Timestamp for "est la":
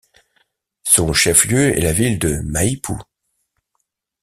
1.77-1.93